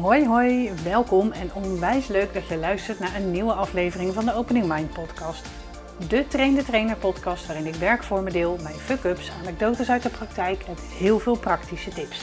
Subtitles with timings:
[0.00, 4.34] Hoi hoi, welkom en onwijs leuk dat je luistert naar een nieuwe aflevering van de
[4.34, 5.48] Opening Mind podcast.
[6.08, 10.62] De Train de Trainer podcast waarin ik werkvormen deel, mijn fuck-ups, anekdotes uit de praktijk
[10.62, 12.22] en heel veel praktische tips.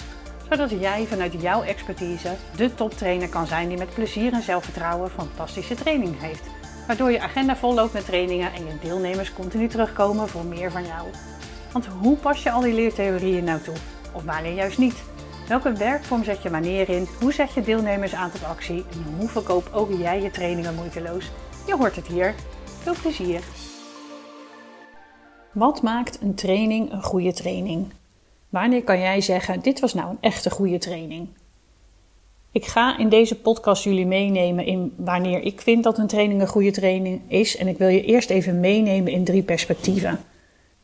[0.50, 5.76] Zodat jij vanuit jouw expertise de toptrainer kan zijn die met plezier en zelfvertrouwen fantastische
[5.76, 6.44] training heeft.
[6.88, 10.86] Waardoor je agenda vol loopt met trainingen en je deelnemers continu terugkomen voor meer van
[10.86, 11.08] jou.
[11.72, 13.76] Want hoe pas je al die leertheorieën nou toe?
[14.12, 15.04] Of wanneer juist niet?
[15.50, 17.08] Welke werkvorm zet je wanneer in?
[17.22, 18.84] Hoe zet je deelnemers aan tot actie?
[18.92, 21.32] En hoe verkoop ook jij je trainingen moeiteloos?
[21.68, 22.36] Je hoort het hier.
[22.64, 23.42] Veel plezier!
[25.52, 27.88] Wat maakt een training een goede training?
[28.50, 31.28] Wanneer kan jij zeggen: dit was nou een echte goede training?
[32.52, 36.48] Ik ga in deze podcast jullie meenemen in wanneer ik vind dat een training een
[36.48, 37.58] goede training is.
[37.58, 40.20] En ik wil je eerst even meenemen in drie perspectieven.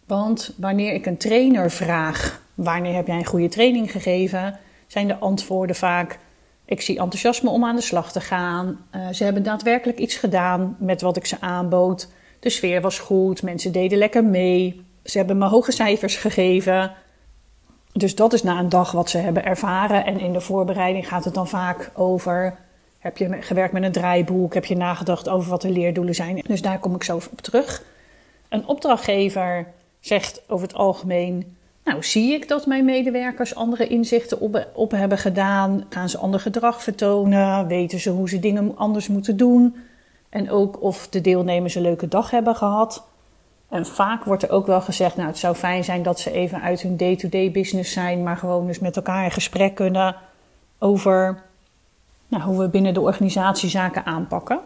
[0.06, 4.60] Want wanneer ik een trainer vraag: wanneer heb jij een goede training gegeven?
[4.88, 6.20] Zijn de antwoorden vaak:
[6.66, 8.86] ik zie enthousiasme om aan de slag te gaan.
[8.96, 12.10] Uh, ze hebben daadwerkelijk iets gedaan met wat ik ze aanbood.
[12.40, 14.86] De sfeer was goed, mensen deden lekker mee.
[15.04, 16.92] Ze hebben me hoge cijfers gegeven.
[17.94, 20.06] Dus dat is na een dag wat ze hebben ervaren.
[20.06, 22.58] En in de voorbereiding gaat het dan vaak over:
[23.00, 24.54] heb je gewerkt met een draaiboek?
[24.54, 26.44] Heb je nagedacht over wat de leerdoelen zijn?
[26.48, 27.84] Dus daar kom ik zo op terug.
[28.50, 29.68] Een opdrachtgever
[30.00, 35.18] zegt over het algemeen: Nou, zie ik dat mijn medewerkers andere inzichten op, op hebben
[35.18, 35.86] gedaan?
[35.90, 37.68] Gaan ze ander gedrag vertonen?
[37.68, 39.76] Weten ze hoe ze dingen anders moeten doen?
[40.30, 43.08] En ook of de deelnemers een leuke dag hebben gehad.
[43.70, 46.62] En vaak wordt er ook wel gezegd, nou het zou fijn zijn dat ze even
[46.62, 50.16] uit hun day-to-day business zijn, maar gewoon dus met elkaar in gesprek kunnen
[50.80, 51.44] over
[52.28, 54.60] nou, hoe we binnen de organisatie zaken aanpakken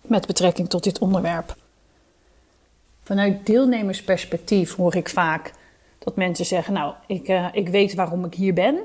[0.00, 1.56] met betrekking tot dit onderwerp.
[3.02, 5.52] Vanuit deelnemersperspectief hoor ik vaak
[6.08, 8.78] dat mensen zeggen, nou ik, uh, ik weet waarom ik hier ben.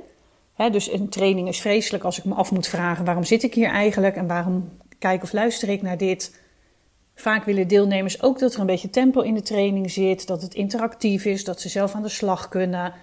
[0.72, 3.70] dus een training is vreselijk als ik me af moet vragen waarom zit ik hier
[3.70, 6.42] eigenlijk en waarom kijk of luister ik naar dit.
[7.16, 10.54] Vaak willen deelnemers ook dat er een beetje tempo in de training zit, dat het
[10.54, 12.94] interactief is, dat ze zelf aan de slag kunnen.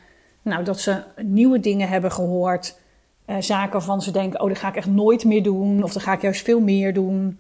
[0.43, 2.79] Nou, dat ze nieuwe dingen hebben gehoord.
[3.27, 6.03] Uh, zaken waarvan ze denken: oh, dat ga ik echt nooit meer doen, of dan
[6.03, 7.39] ga ik juist veel meer doen.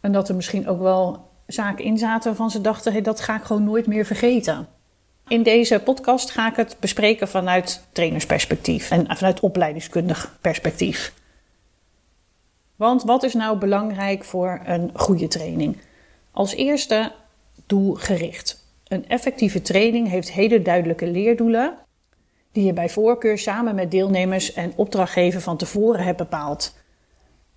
[0.00, 3.36] En dat er misschien ook wel zaken in zaten waarvan ze dachten: hey, dat ga
[3.36, 4.68] ik gewoon nooit meer vergeten.
[5.28, 11.12] In deze podcast ga ik het bespreken vanuit trainersperspectief en vanuit opleidingskundig perspectief.
[12.76, 15.76] Want wat is nou belangrijk voor een goede training?
[16.32, 17.12] Als eerste
[17.66, 18.64] doelgericht.
[18.86, 21.74] Een effectieve training heeft hele duidelijke leerdoelen
[22.52, 26.76] die je bij voorkeur samen met deelnemers en opdrachtgever van tevoren hebt bepaald.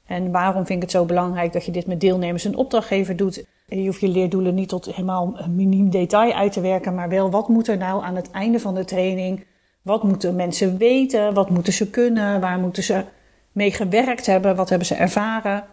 [0.06, 3.44] En waarom vind ik het zo belangrijk dat je dit met deelnemers en opdrachtgever doet?
[3.80, 7.30] Je hoeft je leerdoelen niet tot helemaal een miniem detail uit te werken, maar wel
[7.30, 9.46] wat moet er nou aan het einde van de training?
[9.82, 11.34] Wat moeten mensen weten?
[11.34, 12.42] Wat moeten ze kunnen?
[12.42, 13.04] Waar moeten ze
[13.52, 15.64] mee gewerkt hebben, wat hebben ze ervaren.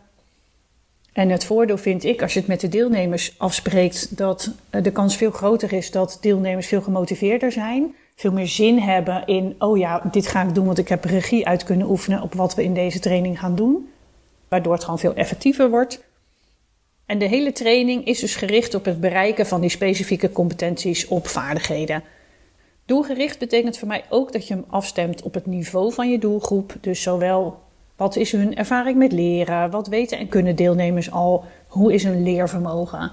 [1.13, 4.93] En het voordeel vind ik, als je het met de deelnemers afspreekt, dat eh, de
[4.93, 7.95] kans veel groter is dat deelnemers veel gemotiveerder zijn.
[8.15, 11.47] Veel meer zin hebben in, oh ja, dit ga ik doen, want ik heb regie
[11.47, 13.89] uit kunnen oefenen op wat we in deze training gaan doen.
[14.49, 16.08] Waardoor het gewoon veel effectiever wordt.
[17.09, 21.29] En de hele training is dus gericht op het bereiken van die specifieke competenties op
[21.29, 22.03] vaardigheden.
[22.85, 26.75] Doelgericht betekent voor mij ook dat je hem afstemt op het niveau van je doelgroep.
[26.81, 27.59] Dus zowel
[27.97, 29.71] wat is hun ervaring met leren?
[29.71, 31.45] Wat weten en kunnen deelnemers al?
[31.67, 33.11] Hoe is hun leervermogen?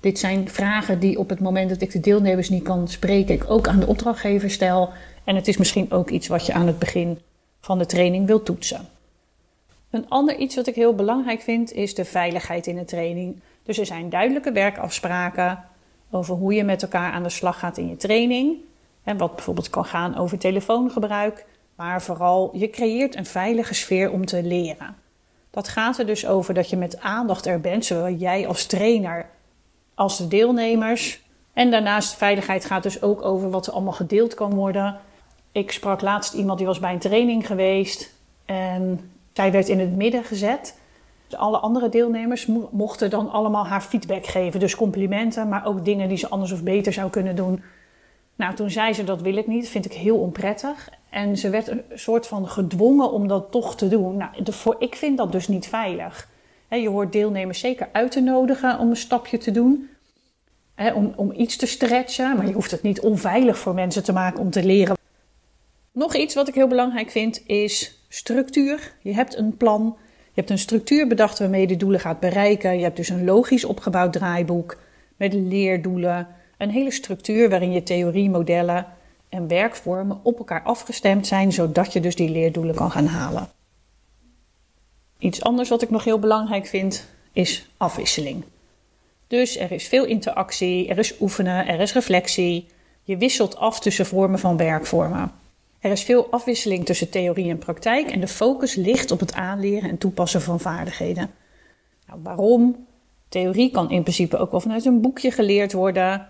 [0.00, 3.50] Dit zijn vragen die op het moment dat ik de deelnemers niet kan spreken, ik
[3.50, 4.90] ook aan de opdrachtgever stel.
[5.24, 7.18] En het is misschien ook iets wat je aan het begin
[7.60, 8.88] van de training wilt toetsen.
[9.90, 13.40] Een ander iets wat ik heel belangrijk vind is de veiligheid in de training.
[13.62, 15.64] Dus er zijn duidelijke werkafspraken
[16.10, 18.56] over hoe je met elkaar aan de slag gaat in je training.
[19.02, 21.46] En wat bijvoorbeeld kan gaan over telefoongebruik.
[21.74, 24.96] Maar vooral, je creëert een veilige sfeer om te leren.
[25.50, 29.26] Dat gaat er dus over dat je met aandacht er bent, zowel jij als trainer
[29.94, 31.22] als de deelnemers.
[31.52, 34.96] En daarnaast veiligheid gaat dus ook over wat er allemaal gedeeld kan worden.
[35.52, 39.96] Ik sprak laatst iemand die was bij een training geweest en zij werd in het
[39.96, 40.74] midden gezet.
[41.30, 44.60] Alle andere deelnemers mochten dan allemaal haar feedback geven.
[44.60, 47.62] Dus complimenten, maar ook dingen die ze anders of beter zou kunnen doen.
[48.36, 50.90] Nou, toen zei ze dat wil ik niet, vind ik heel onprettig.
[51.10, 54.16] En ze werd een soort van gedwongen om dat toch te doen.
[54.16, 56.28] Nou, voor, ik vind dat dus niet veilig.
[56.70, 59.88] je hoort deelnemers zeker uit te nodigen om een stapje te doen.
[60.94, 64.40] om, om iets te stretchen, maar je hoeft het niet onveilig voor mensen te maken
[64.40, 64.96] om te leren.
[65.92, 68.94] Nog iets wat ik heel belangrijk vind is structuur.
[69.00, 72.76] Je hebt een plan, je hebt een structuur bedacht waarmee je de doelen gaat bereiken.
[72.76, 74.76] Je hebt dus een logisch opgebouwd draaiboek
[75.16, 76.26] met leerdoelen.
[76.58, 78.86] Een hele structuur waarin je theorie, modellen
[79.28, 83.48] en werkvormen op elkaar afgestemd zijn, zodat je dus die leerdoelen kan gaan halen.
[85.18, 88.44] Iets anders wat ik nog heel belangrijk vind is afwisseling.
[89.26, 92.66] Dus er is veel interactie, er is oefenen, er is reflectie.
[93.02, 95.32] Je wisselt af tussen vormen van werkvormen.
[95.80, 99.90] Er is veel afwisseling tussen theorie en praktijk en de focus ligt op het aanleren
[99.90, 101.30] en toepassen van vaardigheden.
[102.06, 102.86] Nou, waarom?
[103.28, 106.28] Theorie kan in principe ook wel vanuit een boekje geleerd worden.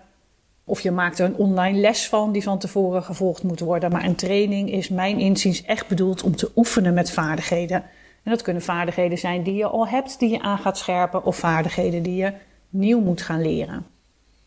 [0.65, 3.91] Of je maakt er een online les van die van tevoren gevolgd moet worden.
[3.91, 7.85] Maar een training is mijn inziens echt bedoeld om te oefenen met vaardigheden.
[8.23, 11.37] En dat kunnen vaardigheden zijn die je al hebt, die je aan gaat scherpen, of
[11.37, 12.33] vaardigheden die je
[12.69, 13.87] nieuw moet gaan leren.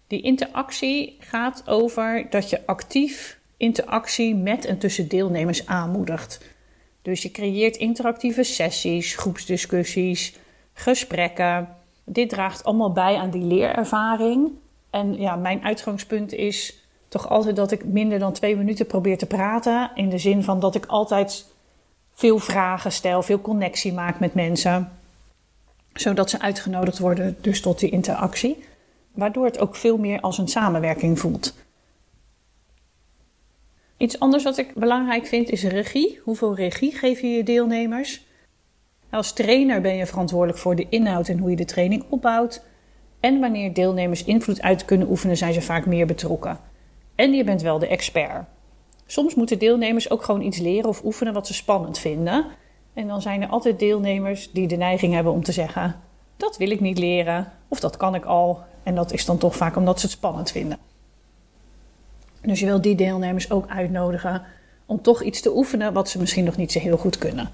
[0.07, 6.39] Die interactie gaat over dat je actief interactie met en tussen deelnemers aanmoedigt.
[7.01, 10.35] Dus je creëert interactieve sessies, groepsdiscussies,
[10.73, 11.75] gesprekken.
[12.03, 14.51] Dit draagt allemaal bij aan die leerervaring.
[14.89, 19.25] En ja, mijn uitgangspunt is toch altijd dat ik minder dan twee minuten probeer te
[19.25, 19.91] praten.
[19.95, 21.45] In de zin van dat ik altijd
[22.13, 24.91] veel vragen stel, veel connectie maak met mensen.
[25.93, 28.63] Zodat ze uitgenodigd worden dus tot die interactie.
[29.11, 31.53] Waardoor het ook veel meer als een samenwerking voelt.
[34.01, 36.19] Iets anders wat ik belangrijk vind is regie.
[36.23, 38.25] Hoeveel regie geef je je deelnemers?
[39.09, 42.63] Als trainer ben je verantwoordelijk voor de inhoud en hoe je de training opbouwt.
[43.19, 46.59] En wanneer deelnemers invloed uit kunnen oefenen, zijn ze vaak meer betrokken.
[47.15, 48.45] En je bent wel de expert.
[49.05, 52.45] Soms moeten deelnemers ook gewoon iets leren of oefenen wat ze spannend vinden.
[52.93, 55.95] En dan zijn er altijd deelnemers die de neiging hebben om te zeggen:
[56.37, 58.59] Dat wil ik niet leren, of dat kan ik al.
[58.83, 60.90] En dat is dan toch vaak omdat ze het spannend vinden.
[62.41, 64.43] Dus je wil die deelnemers ook uitnodigen
[64.85, 67.51] om toch iets te oefenen wat ze misschien nog niet zo heel goed kunnen.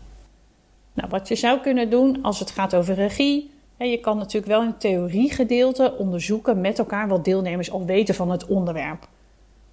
[0.94, 3.52] Nou, wat je zou kunnen doen als het gaat over regie.
[3.78, 8.46] Je kan natuurlijk wel het theoriegedeelte onderzoeken met elkaar wat deelnemers al weten van het
[8.46, 9.08] onderwerp.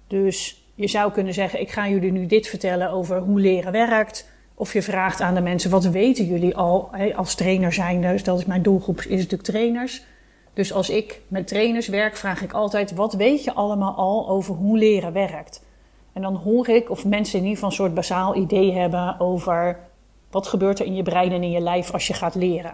[0.07, 4.29] Dus je zou kunnen zeggen: Ik ga jullie nu dit vertellen over hoe leren werkt.
[4.53, 8.01] Of je vraagt aan de mensen: Wat weten jullie al als trainer zijn?
[8.01, 10.03] Dus dat is mijn doelgroep, is natuurlijk trainers.
[10.55, 14.55] Dus als ik met trainers werk, vraag ik altijd: wat weet je allemaal al over
[14.55, 15.63] hoe leren werkt?
[16.13, 19.79] En dan hoor ik of mensen in ieder geval een soort basaal idee hebben over
[20.31, 22.73] wat gebeurt er in je brein en in je lijf als je gaat leren.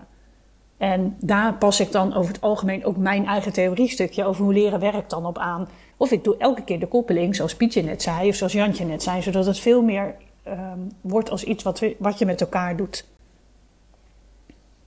[0.78, 4.80] En daar pas ik dan over het algemeen ook mijn eigen theoriestukje over hoe leren
[4.80, 5.68] werkt dan op aan.
[5.98, 9.04] Of ik doe elke keer de koppeling, zoals Pietje net zei, of zoals Jantje net
[9.04, 10.16] zei, zodat het veel meer
[10.48, 13.06] um, wordt als iets wat, wat je met elkaar doet.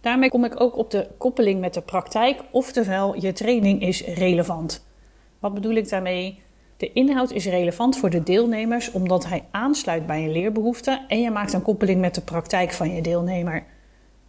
[0.05, 4.87] Daarmee kom ik ook op de koppeling met de praktijk, oftewel je training is relevant.
[5.39, 6.43] Wat bedoel ik daarmee?
[6.77, 11.31] De inhoud is relevant voor de deelnemers omdat hij aansluit bij een leerbehoefte en je
[11.31, 13.65] maakt een koppeling met de praktijk van je deelnemer.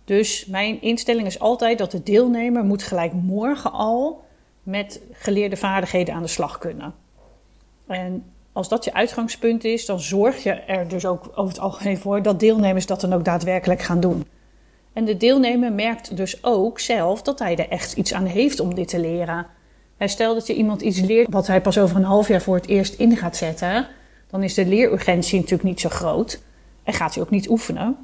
[0.06, 4.24] Dus mijn instelling is altijd dat de deelnemer moet gelijk morgen al
[4.64, 6.94] met geleerde vaardigheden aan de slag kunnen.
[7.88, 11.98] En als dat je uitgangspunt is, dan zorg je er dus ook over het algemeen
[11.98, 14.26] voor dat deelnemers dat dan ook daadwerkelijk gaan doen.
[14.96, 18.76] En de deelnemer merkt dus ook zelf dat hij er echt iets aan heeft om
[18.76, 19.48] dit te leren.
[19.98, 22.56] En stel dat je iemand iets leert wat hij pas over een half jaar voor
[22.56, 23.88] het eerst in gaat zetten,
[24.30, 26.42] dan is de leerurgentie natuurlijk niet zo groot
[26.84, 27.98] en gaat hij ook niet oefenen.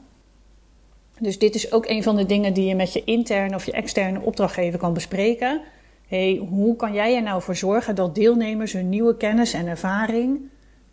[1.20, 3.72] Dus dit is ook een van de dingen die je met je interne of je
[3.72, 5.62] externe opdrachtgever kan bespreken.
[6.08, 10.40] Hey, hoe kan jij er nou voor zorgen dat deelnemers hun nieuwe kennis en ervaring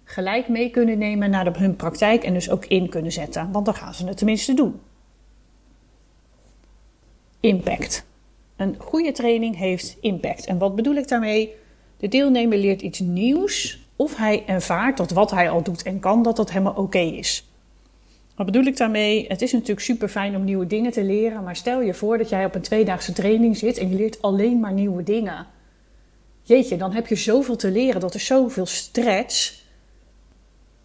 [0.04, 3.52] gelijk mee kunnen nemen naar hun praktijk en dus ook in kunnen zetten?
[3.52, 4.80] Want dan gaan ze het tenminste doen
[7.40, 8.06] impact.
[8.56, 10.46] Een goede training heeft impact.
[10.46, 11.54] En wat bedoel ik daarmee?
[11.96, 16.22] De deelnemer leert iets nieuws of hij ervaart dat wat hij al doet en kan,
[16.22, 17.48] dat dat helemaal oké is.
[18.36, 19.26] Wat bedoel ik daarmee?
[19.28, 22.28] Het is natuurlijk super fijn om nieuwe dingen te leren, maar stel je voor dat
[22.28, 25.46] jij op een tweedaagse training zit en je leert alleen maar nieuwe dingen.
[26.42, 29.62] Jeetje, dan heb je zoveel te leren, dat is zoveel stretch.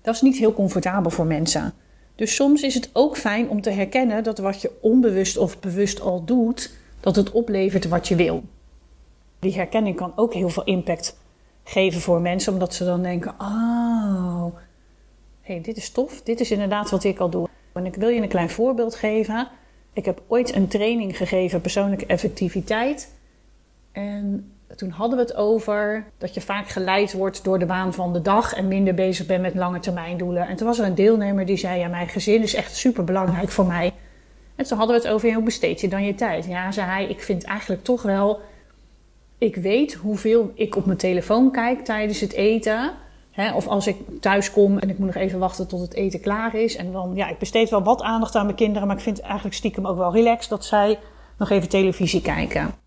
[0.01, 1.74] Dat is niet heel comfortabel voor mensen.
[2.15, 6.01] Dus soms is het ook fijn om te herkennen dat wat je onbewust of bewust
[6.01, 8.43] al doet, dat het oplevert wat je wil.
[9.39, 11.17] Die herkenning kan ook heel veel impact
[11.63, 14.46] geven voor mensen, omdat ze dan denken: Oh,
[15.41, 17.48] hey, dit is tof, dit is inderdaad wat ik al doe.
[17.74, 19.48] En ik wil je een klein voorbeeld geven.
[19.93, 23.12] Ik heb ooit een training gegeven, persoonlijke effectiviteit.
[23.91, 28.13] En toen hadden we het over dat je vaak geleid wordt door de waan van
[28.13, 30.48] de dag en minder bezig bent met lange termijn doelen.
[30.48, 33.50] En toen was er een deelnemer die zei: Ja, mijn gezin is echt super belangrijk
[33.50, 33.92] voor mij.
[34.56, 36.46] En toen hadden we het over hoe besteed je dan je tijd?
[36.46, 38.42] Ja, zei hij: Ik vind eigenlijk toch wel.
[39.38, 42.94] Ik weet hoeveel ik op mijn telefoon kijk tijdens het eten.
[43.56, 46.56] Of als ik thuis kom en ik moet nog even wachten tot het eten klaar
[46.56, 46.75] is.
[46.75, 48.88] En dan, ja, ik besteed wel wat aandacht aan mijn kinderen.
[48.88, 51.00] Maar ik vind eigenlijk stiekem ook wel relaxed dat zij
[51.38, 52.83] nog even televisie kijken.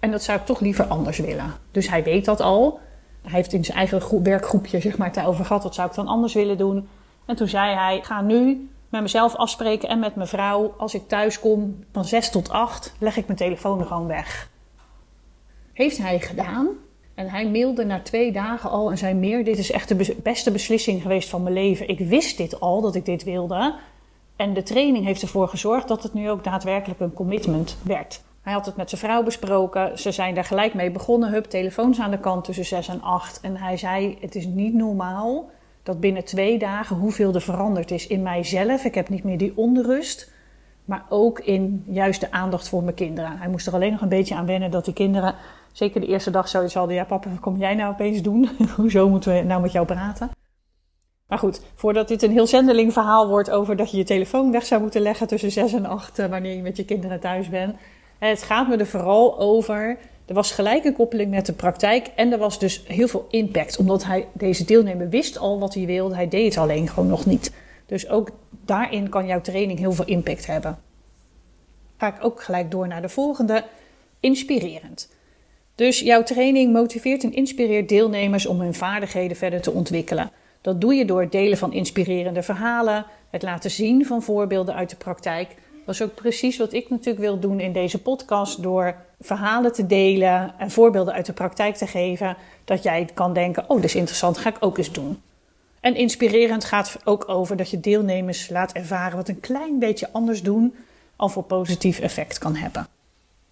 [0.00, 1.54] En dat zou ik toch liever anders willen.
[1.70, 2.80] Dus hij weet dat al.
[3.22, 5.62] Hij heeft in zijn eigen werkgroepje zeg maar, daarover gehad.
[5.62, 6.88] Wat zou ik dan anders willen doen?
[7.24, 10.74] En toen zei hij: Ga nu met mezelf afspreken en met mijn vrouw.
[10.78, 14.50] Als ik thuis kom van 6 tot 8, leg ik mijn telefoon gewoon weg.
[15.72, 16.68] Heeft hij gedaan.
[17.14, 20.50] En hij mailde na twee dagen al en zei meer, dit is echt de beste
[20.50, 21.88] beslissing geweest van mijn leven.
[21.88, 23.74] Ik wist dit al, dat ik dit wilde.
[24.36, 28.22] En de training heeft ervoor gezorgd dat het nu ook daadwerkelijk een commitment werd.
[28.46, 29.98] Hij had het met zijn vrouw besproken.
[29.98, 31.30] Ze zijn daar gelijk mee begonnen.
[31.30, 33.40] Hup, telefoons aan de kant tussen 6 en 8.
[33.40, 35.50] En hij zei: Het is niet normaal
[35.82, 38.84] dat binnen twee dagen hoeveel er veranderd is in mijzelf.
[38.84, 40.32] Ik heb niet meer die onrust.
[40.84, 43.38] Maar ook in juist de aandacht voor mijn kinderen.
[43.38, 45.34] Hij moest er alleen nog een beetje aan wennen dat die kinderen,
[45.72, 48.48] zeker de eerste dag, zoiets hadden: Ja, papa, wat kom jij nou opeens doen?
[48.76, 50.30] Hoezo moeten we nou met jou praten?
[51.28, 54.66] Maar goed, voordat dit een heel zendeling verhaal wordt over dat je je telefoon weg
[54.66, 57.76] zou moeten leggen tussen 6 en 8 eh, wanneer je met je kinderen thuis bent.
[58.18, 59.98] Het gaat me er vooral over.
[60.26, 63.76] Er was gelijk een koppeling met de praktijk en er was dus heel veel impact.
[63.76, 67.26] Omdat hij, deze deelnemer wist al wat hij wilde, hij deed het alleen gewoon nog
[67.26, 67.52] niet.
[67.86, 68.30] Dus ook
[68.64, 70.78] daarin kan jouw training heel veel impact hebben.
[71.96, 73.64] Ga ik ook gelijk door naar de volgende.
[74.20, 75.14] Inspirerend.
[75.74, 80.30] Dus jouw training motiveert en inspireert deelnemers om hun vaardigheden verder te ontwikkelen.
[80.60, 84.90] Dat doe je door het delen van inspirerende verhalen, het laten zien van voorbeelden uit
[84.90, 85.54] de praktijk.
[85.86, 89.86] Dat is ook precies wat ik natuurlijk wil doen in deze podcast, door verhalen te
[89.86, 93.94] delen en voorbeelden uit de praktijk te geven, dat jij kan denken: oh, dat is
[93.94, 95.22] interessant, ga ik ook eens doen.
[95.80, 100.42] En inspirerend gaat ook over dat je deelnemers laat ervaren wat een klein beetje anders
[100.42, 100.74] doen
[101.16, 102.86] al voor positief effect kan hebben.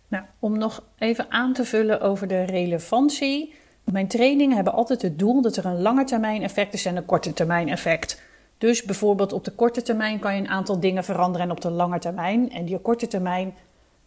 [0.08, 3.54] Nou, om nog even aan te vullen over de relevantie.
[3.84, 7.04] Mijn trainingen hebben altijd het doel dat er een lange termijn effect is en een
[7.04, 8.22] korte termijn effect.
[8.64, 11.70] Dus bijvoorbeeld op de korte termijn kan je een aantal dingen veranderen en op de
[11.70, 12.50] lange termijn.
[12.50, 13.54] En die korte termijn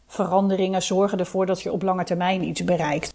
[0.07, 3.13] veranderingen zorgen ervoor dat je op lange termijn iets bereikt.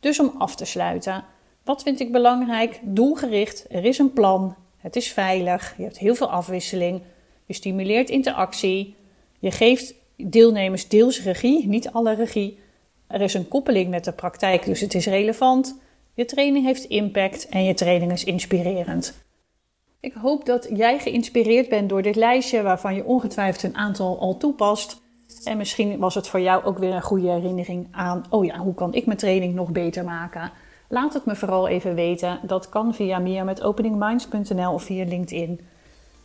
[0.00, 1.24] Dus om af te sluiten,
[1.64, 2.80] wat vind ik belangrijk?
[2.82, 7.02] Doelgericht, er is een plan, het is veilig, je hebt heel veel afwisseling,
[7.46, 8.96] je stimuleert interactie,
[9.38, 12.58] je geeft deelnemers deels regie, niet alle regie.
[13.06, 15.78] Er is een koppeling met de praktijk, dus het is relevant.
[16.14, 19.20] Je training heeft impact en je training is inspirerend.
[20.02, 24.36] Ik hoop dat jij geïnspireerd bent door dit lijstje, waarvan je ongetwijfeld een aantal al
[24.36, 25.00] toepast.
[25.44, 28.74] En misschien was het voor jou ook weer een goede herinnering aan: oh ja, hoe
[28.74, 30.50] kan ik mijn training nog beter maken?
[30.88, 32.40] Laat het me vooral even weten.
[32.42, 35.60] Dat kan via meer met openingminds.nl of via LinkedIn.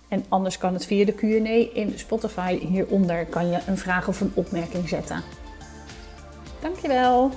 [0.08, 2.60] En anders kan het via de Q&A in Spotify.
[2.60, 5.24] Hieronder kan je een vraag of een opmerking zetten.
[6.62, 7.32] Dankjewel.